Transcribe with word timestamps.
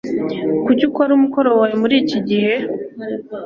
Kuki 0.65 0.83
ukora 0.89 1.11
umukoro 1.13 1.47
wawe 1.59 1.75
muri 1.81 1.95
iki 2.01 2.19
gihe? 2.27 2.53